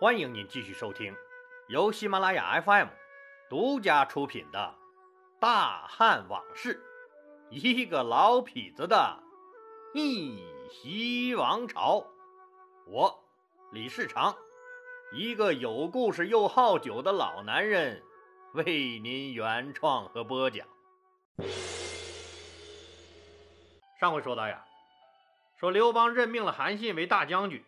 [0.00, 1.12] 欢迎您继续收听
[1.66, 2.86] 由喜马拉雅 FM
[3.50, 4.72] 独家出品的
[5.40, 6.80] 《大汉往事》，
[7.50, 9.20] 一个老痞子的
[9.92, 12.06] 逆袭王朝。
[12.86, 13.24] 我
[13.72, 14.36] 李世长，
[15.10, 18.00] 一个有故事又好酒的老男人，
[18.52, 20.64] 为您原创和播讲。
[23.98, 24.64] 上回说到呀，
[25.58, 27.64] 说刘邦任命了韩信为大将军。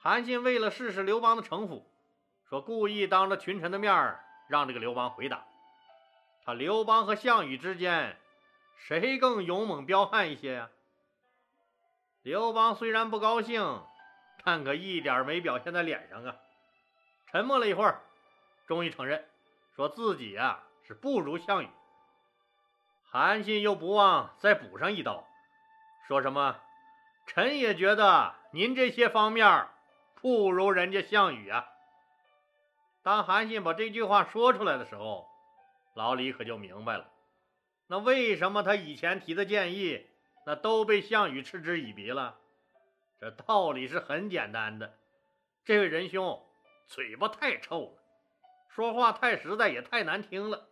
[0.00, 1.90] 韩信为了试试刘邦的城府，
[2.48, 5.44] 说故意当着群臣的面儿让这个刘邦回答。
[6.44, 8.16] 他刘邦和项羽之间，
[8.76, 10.70] 谁更勇猛彪悍一些呀？
[12.22, 13.82] 刘邦虽然不高兴，
[14.44, 16.36] 但可一点没表现在脸上啊。
[17.26, 18.00] 沉默了一会儿，
[18.68, 19.28] 终于承认，
[19.74, 21.68] 说自己呀是不如项羽。
[23.10, 25.26] 韩信又不忘再补上一刀，
[26.06, 26.60] 说什么
[27.26, 29.68] ：“臣也觉得您这些方面。”
[30.20, 31.68] 不如人家项羽啊！
[33.02, 35.28] 当韩信把这句话说出来的时候，
[35.94, 37.08] 老李可就明白了，
[37.86, 40.04] 那为什么他以前提的建议，
[40.44, 42.36] 那都被项羽嗤之以鼻了？
[43.20, 44.98] 这道理是很简单的，
[45.64, 46.44] 这位仁兄
[46.88, 48.02] 嘴巴太臭了，
[48.68, 50.68] 说话太实在也太难听了，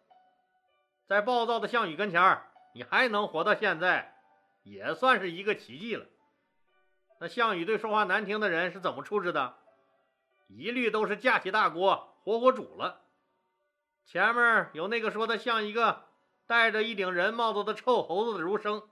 [1.07, 2.43] 在暴躁的项羽跟前
[2.75, 4.13] 你还能活到现在，
[4.65, 6.05] 也算是一个奇迹了。
[7.19, 9.55] 那项羽对说话难听的人是怎么处置的？
[10.49, 13.03] 一律都是架起大锅活活煮了。
[14.05, 16.05] 前面有那个说他像一个
[16.47, 18.89] 戴着一顶人帽子的臭猴子的儒生，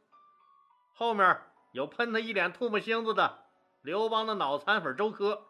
[0.95, 1.39] 后面
[1.73, 3.45] 有喷他一脸唾沫星子的
[3.83, 5.47] 刘邦的脑残粉周柯，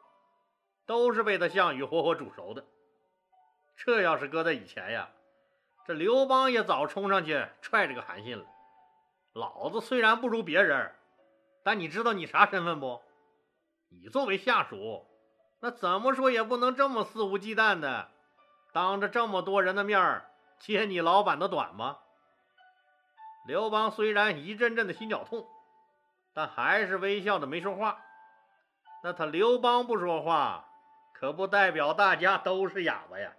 [0.85, 2.65] 都是被他项羽活活煮熟的。
[3.77, 5.09] 这要是搁在以前呀，
[5.87, 8.45] 这刘邦也早冲上去踹这个韩信了。
[9.33, 10.93] 老子虽然不如别人。
[11.65, 13.03] 但你知道你啥身份不？
[13.89, 15.07] 你作为下属，
[15.61, 18.09] 那怎么说也不能这么肆无忌惮的，
[18.73, 21.99] 当着这么多人的面儿揭你老板的短吗？
[23.47, 25.47] 刘邦虽然一阵阵的心绞痛，
[26.33, 27.99] 但还是微笑的没说话。
[29.03, 30.67] 那他刘邦不说话，
[31.15, 33.33] 可不代表大家都是哑巴呀。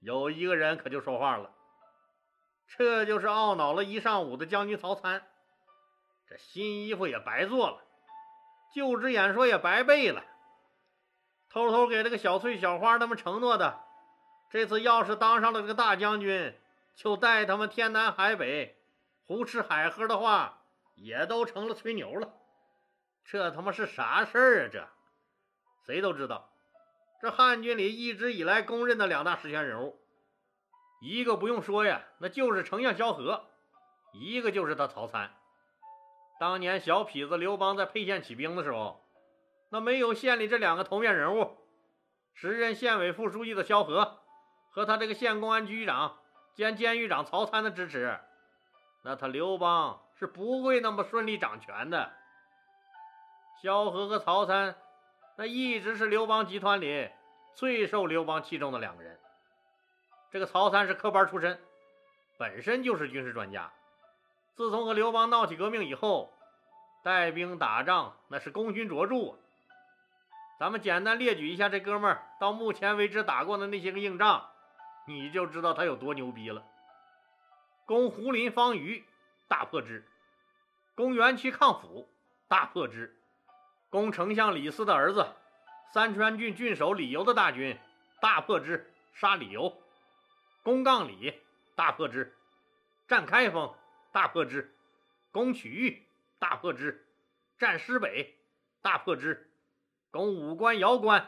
[0.00, 1.50] 有一个人可就说话了，
[2.68, 5.22] 这就是懊恼了一上午的将军曹参。
[6.28, 7.84] 这新衣服也白做了，
[8.74, 10.22] 就职演说也白背了，
[11.48, 13.80] 偷偷给这个小翠、小花他们承诺的，
[14.50, 16.54] 这次要是当上了这个大将军，
[16.94, 18.76] 就带他们天南海北，
[19.26, 20.64] 胡吃海喝的话，
[20.96, 22.34] 也都成了吹牛了。
[23.24, 24.68] 这他妈是啥事儿啊？
[24.70, 24.88] 这
[25.86, 26.50] 谁都知道，
[27.22, 29.98] 这汉军里一直以来公认的两大实权人物，
[31.00, 33.46] 一个不用说呀，那就是丞相萧何，
[34.12, 35.34] 一个就是他曹参。
[36.38, 39.04] 当年小痞子刘邦在沛县起兵的时候，
[39.70, 41.56] 那没有县里这两个头面人物，
[42.32, 44.20] 时任县委副书记的萧何
[44.70, 46.16] 和他这个县公安局长
[46.54, 48.18] 兼监狱长曹参的支持，
[49.02, 52.12] 那他刘邦是不会那么顺利掌权的。
[53.60, 54.76] 萧何和曹参，
[55.36, 57.10] 那一直是刘邦集团里
[57.54, 59.18] 最受刘邦器重的两个人。
[60.30, 61.60] 这个曹参是科班出身，
[62.38, 63.72] 本身就是军事专家。
[64.58, 66.34] 自从和刘邦闹起革命以后，
[67.04, 69.36] 带兵打仗那是功勋卓著。
[70.58, 74.48] 咱们简单列举一下这哥们儿到目前为止打过的那些个硬仗，
[75.06, 76.64] 你就知道他有多牛逼了。
[77.86, 79.04] 攻胡林方隅，
[79.46, 80.02] 大破之；
[80.96, 82.08] 攻元曲抗府，
[82.48, 83.12] 大破之；
[83.90, 85.24] 攻丞相李斯的儿子
[85.92, 87.78] 三川郡郡守李由的大军，
[88.20, 89.72] 大破之，杀李由；
[90.64, 91.40] 攻杠里，
[91.76, 92.32] 大破之；
[93.06, 93.72] 战开封。
[94.18, 94.74] 大破之，
[95.30, 96.08] 攻曲玉；
[96.40, 97.06] 大破之，
[97.56, 98.34] 战师北；
[98.82, 99.48] 大破之，
[100.10, 101.22] 攻武关、瑶关；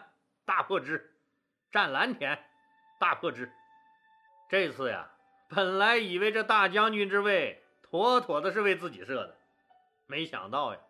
[0.45, 1.15] 大破之，
[1.71, 2.37] 战蓝田；
[2.99, 3.49] 大破之。
[4.49, 5.09] 这次呀，
[5.47, 9.37] 本来以为这大将军之位妥妥的是为自己设的，
[10.09, 10.81] 没想到呀，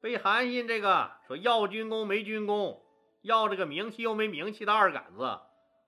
[0.00, 2.82] 被韩信这个说要军功没军功，
[3.20, 5.38] 要这个名气又没名气的二杆子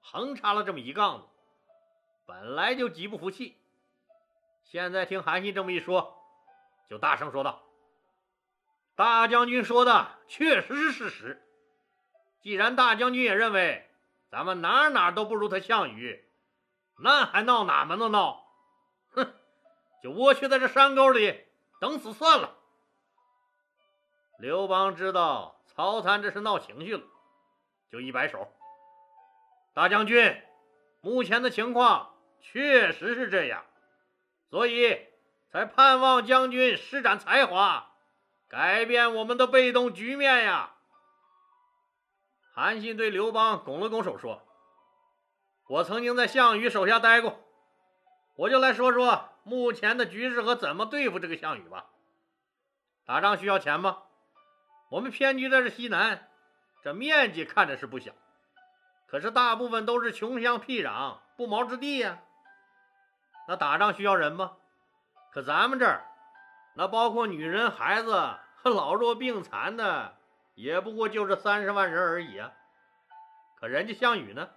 [0.02, 1.26] 横插了这么一杠子，
[2.26, 3.56] 本来就极不服气。
[4.64, 6.18] 现在听韩信这么一说，
[6.88, 7.62] 就大声说道
[8.96, 11.42] ：“大将军说的确实是事实。
[12.40, 13.86] 既然大将军也认为
[14.30, 16.24] 咱们哪哪都不如他项羽，
[16.98, 18.46] 那还闹哪门子闹？
[19.10, 19.34] 哼，
[20.02, 21.44] 就窝屈在这山沟里
[21.80, 22.56] 等死算了。”
[24.40, 27.04] 刘邦知道曹参这是闹情绪了，
[27.90, 28.50] 就一摆手
[29.74, 30.42] ：“大将军，
[31.00, 33.64] 目前的情况确实是这样。”
[34.52, 35.06] 所以
[35.50, 37.94] 才盼望将军施展才华，
[38.48, 40.74] 改变我们的被动局面呀！
[42.52, 44.42] 韩信对刘邦拱了拱手说
[45.68, 47.40] ：“我曾经在项羽手下待过，
[48.36, 51.86] 我就来说说目前的局势和怎么对付这个项羽吧。
[53.06, 54.02] 打仗需要钱吗？
[54.90, 56.28] 我们偏居在这西南，
[56.84, 58.12] 这面积看着是不小，
[59.06, 62.22] 可是大部分都是穷乡僻壤、不毛之地呀。
[63.48, 64.56] 那打仗需要人吗？
[65.32, 66.04] 可咱们这儿，
[66.74, 70.16] 那包括女人、孩子和老弱病残的。”
[70.54, 72.52] 也不过就是三十万人而已啊！
[73.58, 74.50] 可人家项羽呢，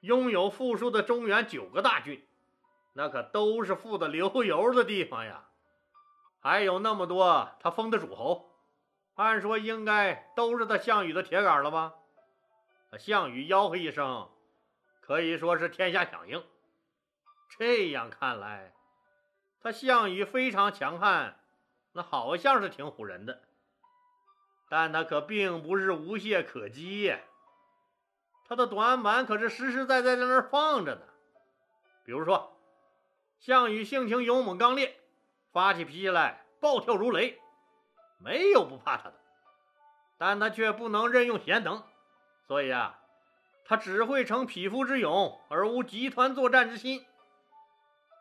[0.00, 2.22] 拥有富庶的中原九个大郡，
[2.92, 5.48] 那可都是富的流油的地方呀。
[6.38, 8.52] 还有那么多他封的诸侯，
[9.14, 11.94] 按说应该都是他项羽的铁杆了吧？
[12.98, 14.30] 项羽吆喝一声，
[15.00, 16.44] 可以说是天下响应。
[17.48, 18.74] 这样看来，
[19.60, 21.40] 他项羽非常强悍，
[21.92, 23.42] 那好像是挺唬人的。
[24.68, 27.20] 但他可并不是无懈可击呀，
[28.48, 31.02] 他的短板可是实实在在在那儿放着呢。
[32.04, 32.56] 比如说，
[33.38, 35.00] 项羽性情勇猛刚烈，
[35.52, 37.40] 发起脾气来暴跳如雷，
[38.18, 39.14] 没有不怕他的。
[40.18, 41.82] 但他却不能任用贤能，
[42.46, 42.98] 所以啊，
[43.64, 47.06] 他只会逞匹夫之勇，而无集团作战之心。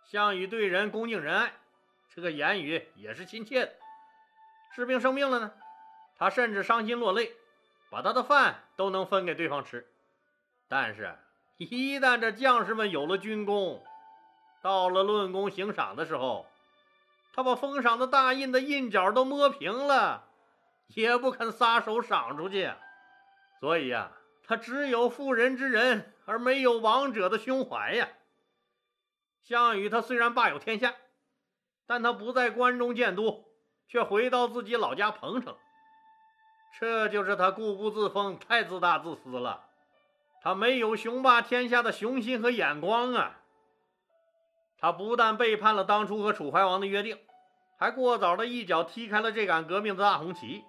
[0.05, 1.53] 项羽对人恭敬仁爱，
[2.13, 3.73] 这个言语也是亲切的。
[4.75, 5.51] 士兵生病了呢？
[6.17, 7.33] 他甚至伤心落泪，
[7.89, 9.87] 把他的饭都能分给对方吃。
[10.67, 11.15] 但是，
[11.57, 13.83] 一旦这将士们有了军功，
[14.61, 16.45] 到了论功行赏的时候，
[17.33, 20.27] 他把封赏的大印的印角都摸平了，
[20.89, 22.71] 也不肯撒手赏出去。
[23.59, 24.11] 所以呀，
[24.43, 28.07] 他只有妇人之仁，而没有王者的胸怀呀。
[29.45, 30.95] 项羽他虽然霸有天下，
[31.85, 33.45] 但他不在关中建都，
[33.87, 35.55] 却回到自己老家彭城。
[36.79, 39.65] 这就是他固步自封，太自大自私了。
[40.41, 43.41] 他没有雄霸天下的雄心和眼光啊！
[44.79, 47.19] 他不但背叛了当初和楚怀王的约定，
[47.77, 50.63] 还过早的一脚踢开了这杆革命的大红旗，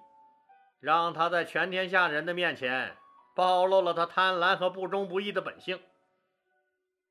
[0.81, 2.95] 让他在全天下人的面前
[3.35, 5.81] 暴露了他贪婪和不忠不义的本性。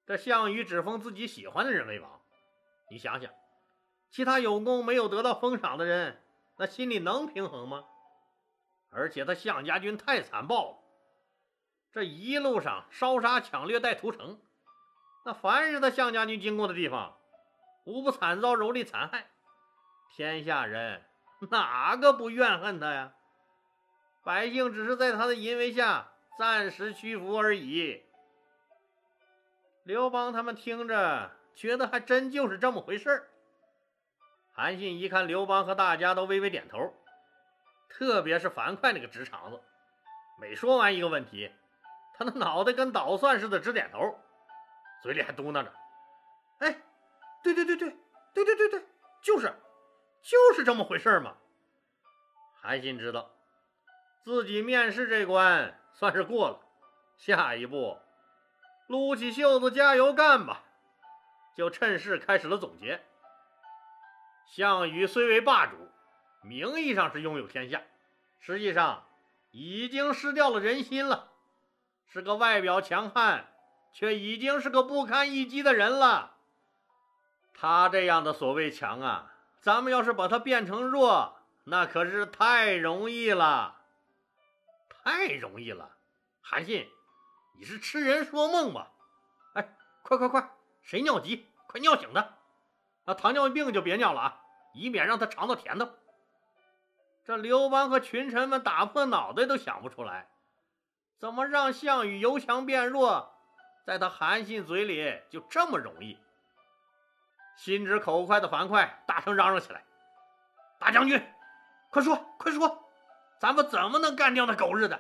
[0.06, 2.22] 这项羽只封自己喜欢的人为王，
[2.92, 3.32] 你想想，
[4.12, 6.22] 其他有功没有得到封赏的人，
[6.58, 7.86] 那心里能平衡吗？
[8.92, 10.78] 而且他项家军太残暴了，
[11.92, 14.40] 这一路上烧杀抢掠带屠城，
[15.26, 17.18] 那凡是他项家军经过的地方，
[17.86, 19.28] 无不惨遭蹂躏残害。
[20.16, 21.04] 天下人
[21.50, 23.16] 哪个不怨恨他呀？
[24.24, 28.04] 百姓只是在他的淫威下暂时屈服而已。
[29.86, 33.28] 刘邦他们听着，觉得还真就是这么回事儿。
[34.52, 36.92] 韩信一看刘邦和大家都微微点头。
[37.88, 39.62] 特别是樊哙那个直肠子，
[40.42, 41.52] 每说完一个问题，
[42.18, 44.20] 他的脑袋跟捣蒜似的直点头，
[45.04, 45.72] 嘴里还嘟囔着
[46.60, 46.82] ：“哎，
[47.44, 47.96] 对对对对
[48.34, 48.86] 对对对对，
[49.22, 49.54] 就是
[50.24, 51.38] 就是这么回事嘛。”
[52.60, 53.30] 韩信知道
[54.24, 56.60] 自己面试这关算是过了，
[57.18, 58.00] 下一步
[58.88, 60.64] 撸起袖子加油干吧，
[61.56, 63.04] 就趁势开始了总结。
[64.48, 65.76] 项羽虽为霸主。
[66.44, 67.82] 名义上是拥有天下，
[68.40, 69.08] 实际上
[69.50, 71.32] 已经失掉了人心了。
[72.08, 73.48] 是个外表强悍，
[73.92, 76.36] 却已经是个不堪一击的人了。
[77.52, 83.82] 他这样的所谓强啊，咱们要是把他变成弱，那可是太容易了，
[84.88, 85.96] 太容易了。
[86.42, 86.88] 韩信，
[87.58, 88.92] 你是痴人说梦吧？
[89.54, 89.70] 哎，
[90.04, 90.50] 快快快，
[90.82, 92.28] 谁尿急，快尿醒他。
[93.06, 94.42] 那糖尿病就别尿了啊，
[94.74, 95.90] 以免让他尝到甜头。
[97.24, 100.28] 这刘邦和群臣们打破脑袋都想不出来，
[101.18, 103.34] 怎么让项羽由强变弱，
[103.86, 106.20] 在他韩信嘴里就这么容易。
[107.56, 109.84] 心直口快的樊哙大声嚷嚷起来
[110.78, 111.26] ：“大将军，
[111.90, 112.90] 快说快说，
[113.40, 115.00] 咱们怎么能干掉那狗日的？”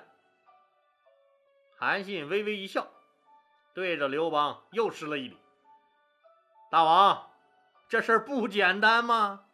[1.77, 2.87] 韩信微微一笑，
[3.73, 5.37] 对着刘邦又施了一礼
[6.71, 7.29] ：“大王，
[7.89, 9.45] 这事儿不简单吗？”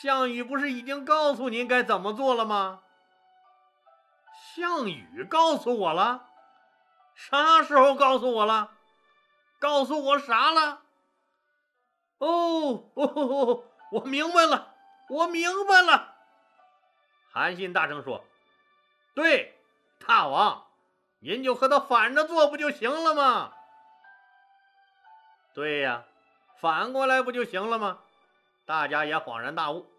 [0.00, 2.82] 项羽不是已经告诉您该怎么做了吗？
[4.54, 6.28] 项羽告诉我了，
[7.14, 8.72] 啥时候告诉我了？
[9.58, 10.82] 告诉我啥了？
[12.18, 14.74] 哦哦，我明白了，
[15.08, 16.14] 我明白了。
[17.32, 18.24] 韩信大声说
[19.14, 19.58] ：“对，
[20.06, 20.69] 大王，
[21.20, 23.54] 您就和他反着做不就行了吗？”
[25.54, 26.04] 对呀，
[26.58, 28.00] 反过来不就行了吗？
[28.66, 29.90] 大家也恍然大悟，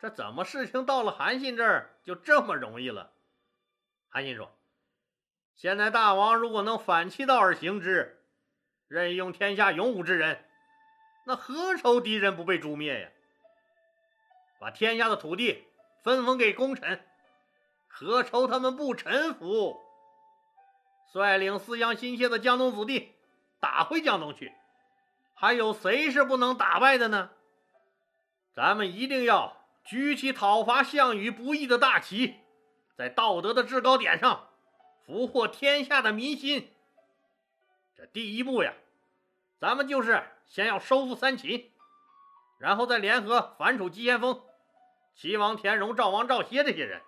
[0.00, 3.12] 这怎么事情到了韩信这儿就这么容易了？
[4.08, 4.56] 韩信说
[5.56, 8.24] ：“现在大王如果能反其道而行之，
[8.86, 10.44] 任用天下勇武之人，
[11.26, 13.08] 那何愁敌人不被诛灭呀？
[14.60, 15.66] 把天下的土地
[16.04, 17.04] 分封给功臣，
[17.88, 19.83] 何愁他们不臣服？
[21.14, 23.14] 率领四乡心切的江东子弟
[23.60, 24.52] 打回江东去，
[25.32, 27.30] 还有谁是不能打败的呢？
[28.52, 32.34] 咱们一定要举起讨伐项羽不义的大旗，
[32.96, 34.48] 在道德的制高点上
[35.06, 36.74] 俘获天下的民心。
[37.96, 38.74] 这第一步呀，
[39.60, 41.72] 咱们就是先要收复三秦，
[42.58, 44.42] 然后再联合反楚急先锋、
[45.14, 47.00] 齐王田荣、赵王赵歇这些人，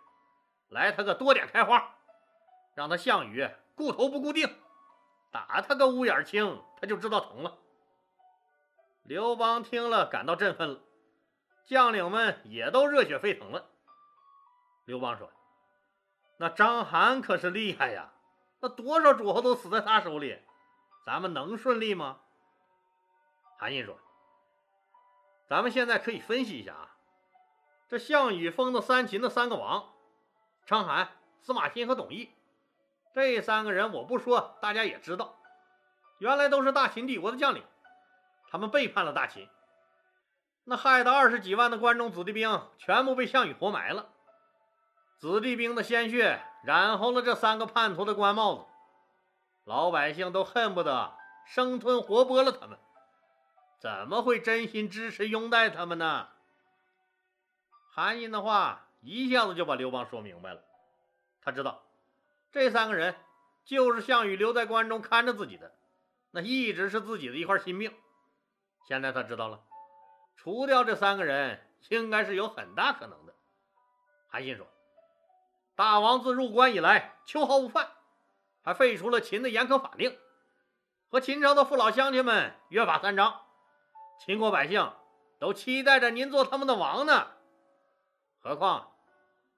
[0.69, 1.97] 来他个多点开花，
[2.77, 4.51] 让他项羽顾头不顾腚，
[5.31, 7.59] 打他个乌眼青，他就知道疼了。
[9.05, 10.81] 刘邦听了，感到振奋了。
[11.67, 13.67] 将领们也都热血沸腾了。
[14.85, 15.31] 刘邦说
[16.39, 18.13] ：“那章邯可是厉害呀，
[18.61, 20.39] 那多少诸侯都死在他手里，
[21.05, 22.21] 咱们能顺利吗？”
[23.59, 23.99] 韩信说
[25.49, 26.97] ：“咱们现在可以分析一下啊，
[27.89, 29.93] 这项羽封的三秦的三个王，
[30.65, 31.09] 章邯、
[31.41, 32.31] 司马欣和董翳，
[33.17, 35.39] 这三个人我不说，大家也知道，
[36.19, 37.65] 原来都是大秦帝国的将领，
[38.51, 39.49] 他们背叛了大秦。”
[40.69, 44.11] 那害得二十几万的关中子弟兵全部被项羽活埋了，
[45.17, 48.67] 子弟兵的鲜血染红了这三个叛徒的官帽子，
[49.65, 51.15] 老百姓都恨不得
[51.47, 52.79] 生吞活剥了他们，
[53.79, 56.29] 怎么会真心支持拥戴他们呢？
[57.91, 60.61] 韩信的话一下子就把刘邦说明白了，
[61.41, 61.86] 他知道
[62.57, 63.15] 这三个人
[63.67, 65.75] 就是项羽留在关中看着自己的，
[66.31, 67.95] 那一直是自己的一块心病，
[68.89, 69.61] 现在他知道了。
[70.39, 71.61] 除掉这三个人，
[71.91, 73.35] 应该是有很大可能的。
[74.27, 74.67] 韩信说
[75.77, 77.91] ：“大王自入关以来，秋毫无犯，
[78.63, 80.17] 还废除了秦的严苛法令，
[81.11, 83.43] 和秦朝的父老乡亲们约法三章。
[84.25, 84.95] 秦国百姓
[85.39, 87.33] 都期待着您做他们的王呢。
[88.41, 88.93] 何况，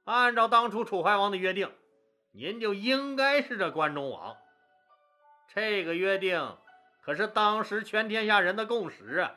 [0.02, 1.73] 按照当初楚怀王的约定，
[2.33, 4.37] 您就应该是这关中王。
[5.55, 6.57] 这个约定
[7.01, 9.35] 可是当时全天下人的共识啊。”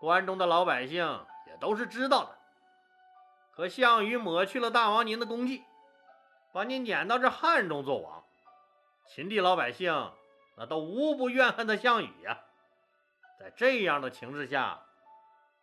[0.00, 2.38] 关中的老百姓也都是知道的，
[3.50, 5.64] 可项羽抹去了大王您的功绩，
[6.52, 8.24] 把您撵到这汉中做王，
[9.08, 10.12] 秦地老百姓
[10.56, 12.38] 那都无不怨恨的项羽呀。
[13.40, 14.82] 在这样的情势下，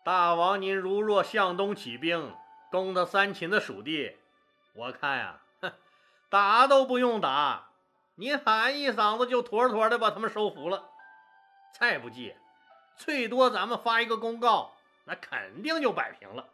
[0.03, 2.35] 大王您如若向东起兵
[2.69, 4.17] 攻他三秦的属地，
[4.73, 5.39] 我看呀，
[6.35, 7.69] 打都不用打，
[8.15, 10.89] 你喊一嗓子就妥妥的把他们收服了。
[11.79, 12.35] 再不济。
[12.97, 14.73] 最多咱们发一个公告，
[15.05, 16.49] 那肯定就摆平了。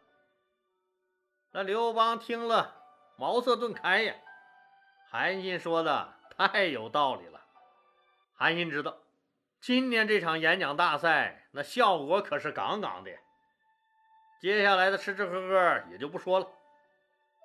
[1.50, 2.76] 那刘邦听了，
[3.18, 4.14] 茅塞顿开呀。
[5.10, 7.42] 韩信说的太有道理了。
[8.36, 8.98] 韩信知道，
[9.60, 13.10] 今年这场演讲大赛，那效果可是杠杠的。
[14.40, 16.48] 接下来的吃吃喝喝也就不说了。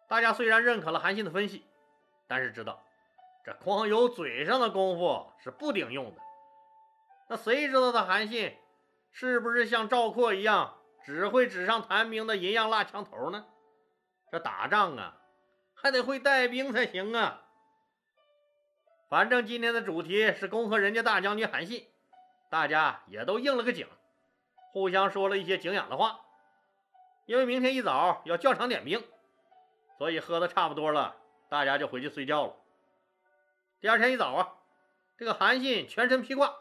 [0.06, 1.64] 大家虽然认可了韩信的分析，
[2.26, 2.82] 但是知道
[3.44, 6.20] 这光有嘴上的功夫是不顶用的。
[7.28, 8.56] 那谁知道他韩信？
[9.12, 13.46] 是不是像赵括一样只会纸上谈兵的银样蜡枪头呢？
[14.30, 15.16] 这打仗啊，
[15.74, 17.42] 还得会带兵才行啊。
[19.08, 21.88] 反正今天的主题是恭贺人家大将军韩信，
[22.50, 23.88] 大家也都应了个景，
[24.72, 26.20] 互相说了一些敬仰的话。
[27.24, 29.02] 因为明天一早要校场点兵，
[29.96, 31.16] 所以喝的差不多了，
[31.48, 32.54] 大家就回去睡觉了。
[33.80, 34.54] 第二天一早啊，
[35.16, 36.54] 这个韩信全身披挂，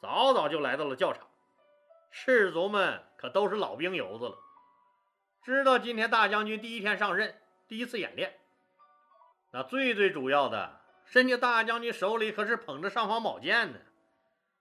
[0.00, 1.26] 早早就来到了教场。
[2.10, 4.38] 士卒们可都是老兵油子了，
[5.42, 8.38] 知道今天大将军第一天上任，第一次演练。
[9.52, 13.78] 那最最主要的，人家大将军手里可是捧着尚方宝剑呢，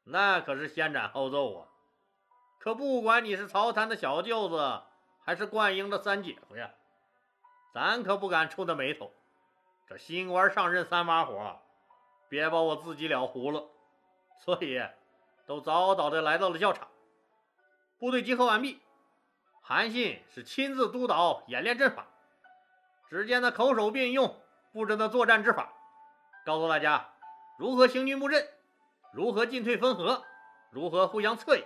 [0.04, 1.68] 那可是先斩后奏啊！
[2.60, 4.82] 可不管你是曹参的小舅子，
[5.24, 6.72] 还是灌婴的三姐夫呀，
[7.74, 9.14] 咱可不敢触他眉头。
[9.88, 11.60] 这新官上任三把火，
[12.28, 13.64] 别把我自己了糊了。
[14.44, 14.82] 所以，
[15.46, 16.88] 都早早的来到了教场。
[18.00, 18.82] 部队集合完毕，
[19.62, 22.08] 韩信是亲自督导演练阵法。
[23.10, 24.36] 只见他口手并用，
[24.74, 25.72] 布置的作战之法，
[26.46, 27.14] 告诉大家
[27.60, 28.48] 如何行军布阵，
[29.14, 30.24] 如何进退分合，
[30.72, 31.64] 如何互相策应。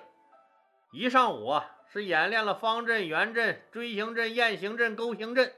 [0.92, 5.56] 一上午啊，是演练了方阵、圆阵、锥形阵、雁形阵、钩形阵、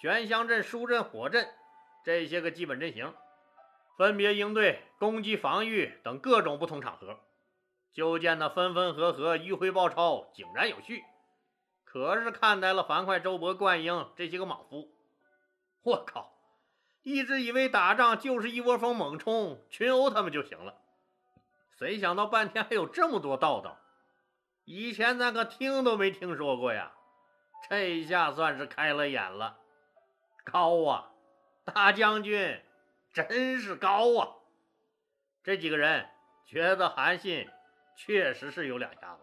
[0.00, 1.48] 悬香阵、疏阵、火阵
[2.08, 3.12] 这些个基本阵型，
[3.98, 7.20] 分别应对攻击、防御等各种不同场合。
[7.92, 11.04] 就见那分分合合、迂回包抄井然有序，
[11.84, 14.88] 可是看呆了樊哙、周勃、灌婴这些个莽夫。
[15.82, 16.32] 我靠，
[17.02, 20.76] 一直以为打仗就是一窝蜂猛冲群殴他们就行了，
[21.78, 23.76] 谁想到半天还有这么多道道，
[24.64, 26.94] 以前咱可听都没听说过呀！
[27.68, 29.58] 这下算是开了眼了，
[30.46, 31.10] 高啊，
[31.70, 32.60] 大将军，
[33.12, 34.28] 真是高啊！
[35.42, 36.08] 这几个人
[36.46, 37.48] 觉得韩信
[37.96, 39.20] 确实是有两下子。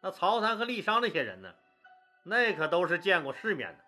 [0.00, 1.54] 那曹参和郦商这些人呢？
[2.24, 3.84] 那可都是见过世面的。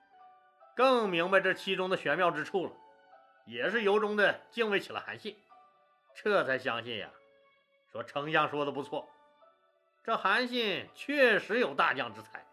[0.76, 2.72] 更明白这其中的玄妙之处了，
[3.44, 5.36] 也是由衷的敬畏起了韩信，
[6.14, 7.10] 这才相信呀。
[7.92, 9.08] 说丞相说的不错，
[10.02, 12.46] 这韩信确实有大将之才。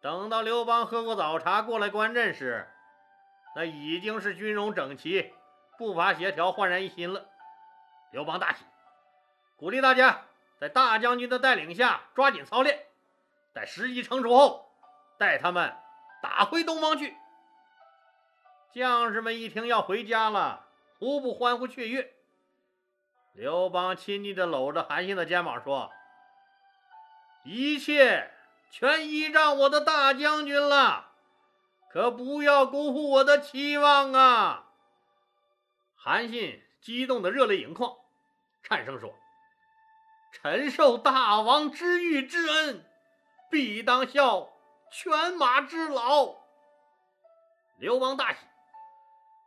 [0.00, 2.68] 等到刘邦喝过早茶过来观阵时，
[3.56, 5.32] 那已经是军容整齐，
[5.78, 7.24] 步伐协调，焕然一新了。
[8.12, 8.62] 刘邦大喜，
[9.56, 10.26] 鼓励大家
[10.60, 12.84] 在大将军的带领下抓紧操练，
[13.54, 14.70] 待时机成熟后，
[15.16, 15.74] 带他们。
[16.22, 17.16] 打回东方去！
[18.72, 20.66] 将士们一听要回家了，
[20.98, 22.14] 无不欢呼雀跃。
[23.32, 25.92] 刘邦亲昵地搂着韩信的肩膀说
[27.44, 28.32] ：“一切
[28.70, 31.05] 全依仗我的大将军了，
[31.90, 34.72] 可不要辜负我的期望啊！”
[35.96, 37.96] 韩信激动得热泪盈眶，
[38.62, 39.14] 颤声说
[40.32, 42.84] ：“臣受大王知遇之恩，
[43.50, 44.52] 必当效。”
[44.88, 46.36] 犬马之劳，
[47.76, 48.38] 刘邦大喜，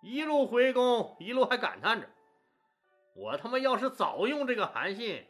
[0.02, 2.10] 一路回宫，一路还感叹着
[3.16, 5.26] ：“我他妈要是早用这个韩信，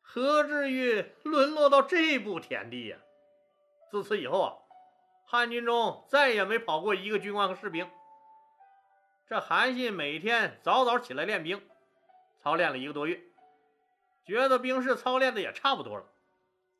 [0.00, 2.96] 何至于沦落到这步田地呀？”
[3.92, 4.56] 自此以后啊，
[5.30, 7.86] 汉军中再也没跑过一个军官和士兵。
[9.26, 11.62] 这韩信每天早早起来练兵，
[12.42, 13.20] 操练了一个多月，
[14.24, 16.06] 觉得兵士操练的也差不多了，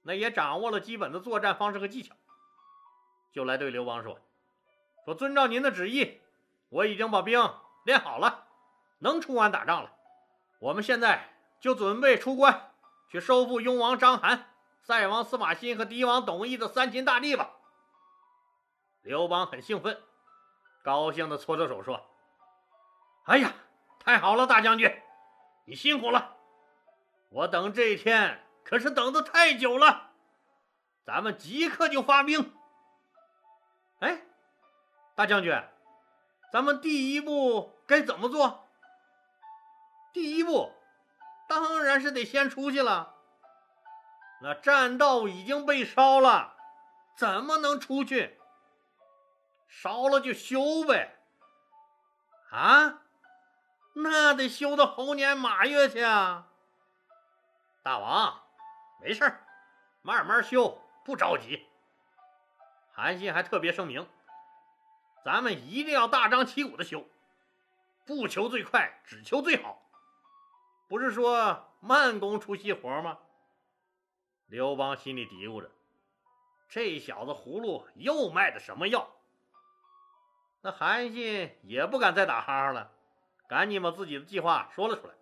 [0.00, 2.14] 那也掌握了基本的作战方式和技巧。
[3.34, 4.18] 就来对刘邦说
[5.04, 6.18] ：“说遵照您的旨意，
[6.70, 7.52] 我已经把兵
[7.84, 8.46] 练好了，
[9.00, 9.92] 能出关打仗了。
[10.58, 12.70] 我们现在就准备出关，
[13.10, 14.44] 去收复雍王章邯、
[14.80, 17.56] 塞王司马欣和狄王董翳的三秦大地吧。”
[19.08, 20.02] 刘邦很兴奋，
[20.84, 22.04] 高兴地搓着手说
[23.24, 23.54] ：“哎呀，
[23.98, 25.02] 太好了，大将军，
[25.64, 26.36] 你辛苦了！
[27.30, 30.10] 我等这一天可是等的太久了，
[31.06, 32.54] 咱们即刻就发兵。”
[34.00, 34.20] 哎，
[35.14, 35.58] 大将军，
[36.52, 38.68] 咱们第一步该怎么做？
[40.12, 40.70] 第一步
[41.48, 43.14] 当然是得先出去了。
[44.42, 46.58] 那栈道已经被烧了，
[47.16, 48.37] 怎么能出去？
[49.68, 51.14] 烧了就修呗。
[52.50, 53.02] 啊，
[53.94, 56.48] 那得修到猴年马月去啊。
[57.82, 58.42] 大王，
[59.00, 59.24] 没事
[60.02, 61.66] 慢慢修，不着急。
[62.92, 64.08] 韩信还特别声明
[65.24, 67.06] ：“咱们一定要大张旗鼓的修，
[68.04, 69.82] 不求最快，只求最好。
[70.88, 73.18] 不是说慢工出细活吗？”
[74.48, 75.70] 刘邦心里嘀咕着
[76.68, 79.08] ：“这小子葫芦又卖的什么药？”
[80.60, 82.90] 那韩信也不敢再打哈哈了，
[83.48, 85.14] 赶紧把自己的计划说了出来。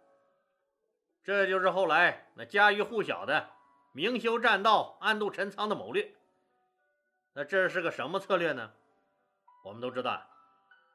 [1.22, 3.51] 这就是后来那家喻户晓的
[3.92, 6.14] 明修栈道，暗度陈仓的谋略。
[7.35, 8.72] 那这是个什么策略呢？
[9.64, 10.22] 我们都知道，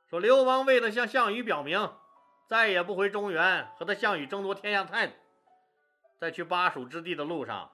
[0.10, 1.93] 说刘邦为了向项羽表明
[2.47, 5.13] 再也不回中原和他项羽争夺天下态度，
[6.17, 7.71] 在去巴蜀之地的路上，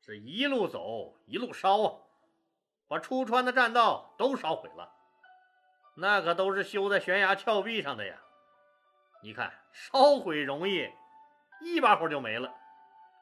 [0.00, 2.00] 是一路走一路烧啊，
[2.88, 4.92] 把出川的栈道都烧毁了。
[6.00, 8.16] 那可都是修在悬崖峭壁上的呀！
[9.22, 10.90] 你看，烧毁容易，
[11.60, 12.50] 一把火就没了，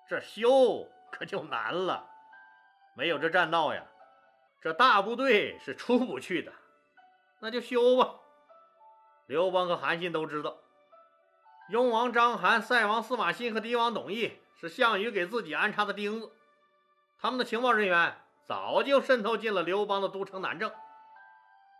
[0.08, 2.08] 这修可就难了。
[2.94, 3.84] 没有这栈道呀！
[4.60, 6.52] 这大部队是出不去的，
[7.40, 8.14] 那就修吧。
[9.26, 10.56] 刘邦和韩信都知道，
[11.70, 16.30] 雍王章邯、塞王司马欣和狄王董翳是项羽给自己安插的钉子，
[17.18, 20.72] 他们的情报人员早就渗透进了刘邦的都城南郑，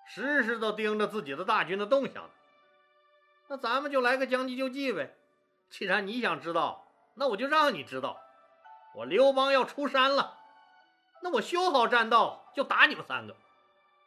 [0.09, 2.31] 时时都盯着自己的大军的动向呢。
[3.49, 5.17] 那咱们就来个将计就计呗。
[5.71, 8.21] 既然你想知道，那我就让你知道，
[8.95, 10.39] 我刘邦要出山了。
[11.21, 13.37] 那我修好栈道就打你们三个，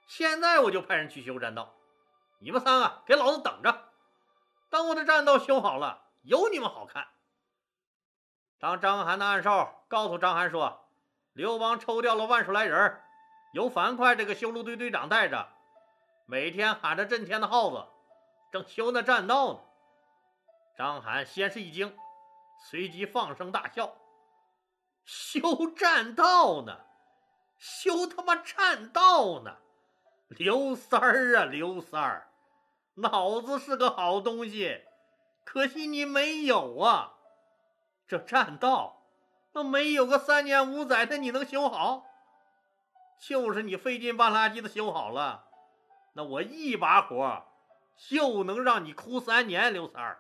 [0.08, 1.76] 现在我就派人去修栈道，
[2.40, 3.90] 你们三个给老子等着，
[4.70, 7.08] 等我的栈道修好了，有你们好看。
[8.60, 10.88] 当章邯的暗哨告诉章邯说，
[11.34, 13.02] 刘邦抽调了万数来人，
[13.54, 15.50] 由樊哙这个修路队队长带着，
[16.32, 17.86] 每天喊着震天的号子，
[18.54, 19.60] 正修那栈道呢。
[20.78, 21.94] 章邯先是一惊，
[22.70, 23.98] 随即放声大笑
[25.04, 26.86] ：“修栈道呢？”
[27.60, 29.58] 修他妈栈道呢，
[30.30, 32.30] 刘三儿啊，刘三儿，
[32.94, 34.86] 脑子是个好东西，
[35.44, 37.14] 可惜你没有啊！
[38.08, 39.04] 这栈道，
[39.52, 42.06] 那没有个三年五载的，你能修好？
[43.20, 45.51] 就是你费劲巴拉叽的修好了，
[46.14, 47.44] 那我一把火
[47.96, 49.74] 就能让你哭三年。
[49.74, 50.20] 刘三儿，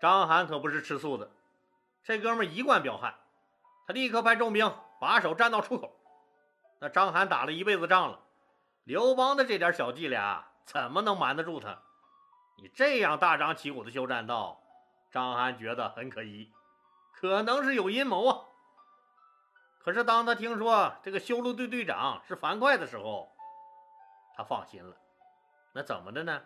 [0.00, 1.30] 张邯可不是吃素的，
[2.02, 3.14] 这哥们一贯彪悍，
[3.86, 5.98] 他立刻派重兵把守栈道出口。
[6.80, 8.20] 那张邯打了一辈子仗了，
[8.84, 11.82] 刘邦的这点小伎俩怎么能瞒得住他？
[12.56, 14.62] 你这样大张旗鼓的修栈道，
[15.10, 16.52] 张邯觉得很可疑，
[17.12, 18.44] 可能是有阴谋啊。
[19.78, 23.33] 可是当他听说这个修路队队长是樊哙的时候，
[24.36, 24.96] 他放心了。
[25.72, 26.42] 那怎么的呢？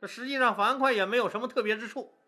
[0.00, 2.18] 这实际上樊哙也没有什么特别之处，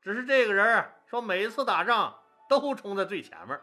[0.00, 3.60] 只是这个人说每次打仗都冲在最前面，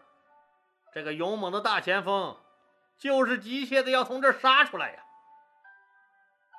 [0.93, 2.37] 这个勇猛的大前锋。
[2.97, 5.01] 就是急切的要从这儿杀出来呀！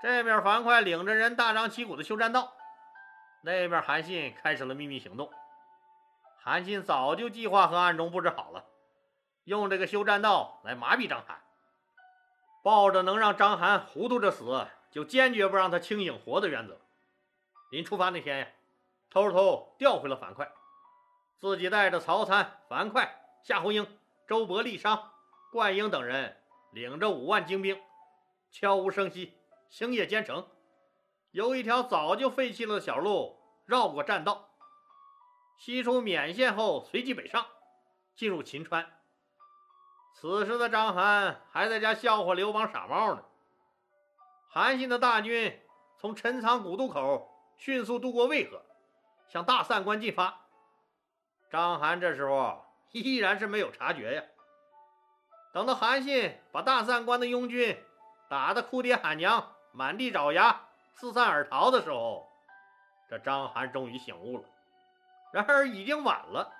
[0.03, 2.55] 这边樊哙领着人大张旗鼓的修栈道，
[3.43, 5.31] 那边韩信开始了秘密行动。
[6.38, 8.64] 韩信早就计划和暗中布置好了，
[9.45, 11.35] 用这个修栈道来麻痹张邯，
[12.62, 16.81] 抱着能让章邯糊涂着死，就坚决不让他清醒活的原则。
[17.70, 18.49] 临出发那天呀，
[19.11, 20.49] 偷偷调回了樊哙，
[21.38, 23.09] 自己带着曹参、樊哙、
[23.42, 23.87] 夏侯婴、
[24.27, 25.11] 周勃、郦商。
[25.53, 26.37] 灌婴等人
[26.73, 27.81] 领着五万精兵，
[28.53, 29.35] 悄无声息，
[29.68, 30.46] 星夜兼程，
[31.33, 34.51] 由一条早就废弃了的小路绕过栈道，
[35.59, 37.44] 西出勉县后，随即北上，
[38.14, 39.00] 进入秦川。
[40.14, 43.23] 此时的章邯还在家笑话刘邦傻帽呢。
[44.49, 45.61] 韩信的大军
[45.99, 48.62] 从陈仓古渡口迅速渡过渭河，
[49.29, 50.40] 向大散关进发。
[51.51, 54.23] 章邯这时候依然是没有察觉呀。
[55.53, 57.77] 等到韩信把大散关的拥军
[58.29, 60.61] 打得哭爹喊娘、满地找牙、
[60.94, 62.29] 四散而逃的时候，
[63.09, 64.44] 这章邯终于醒悟了。
[65.33, 66.53] 然而已经晚了，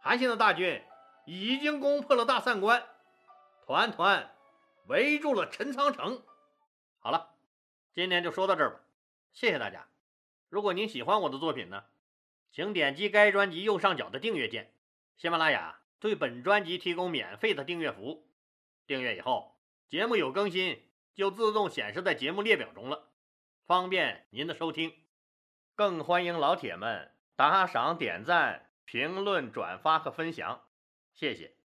[0.00, 0.82] 韩信的大军
[1.24, 2.84] 已经攻破了大散关，
[3.66, 4.34] 团团
[4.86, 6.22] 围住了陈仓城。
[6.98, 7.34] 好了，
[7.94, 8.80] 今天就说到这儿吧，
[9.32, 9.88] 谢谢大家。
[10.48, 11.84] 如果您喜欢我的作品呢，
[12.50, 14.74] 请点击该专辑右上角的订阅键。
[15.16, 15.78] 喜马拉雅。
[16.02, 18.26] 对本专辑提供免费的订阅服务，
[18.88, 19.56] 订阅以后，
[19.88, 20.82] 节目有更新
[21.14, 23.12] 就自动显示在节目列表中了，
[23.68, 24.92] 方便您的收听。
[25.76, 30.64] 更欢迎老铁们打赏、点赞、评论、转发和分享，
[31.14, 31.61] 谢谢。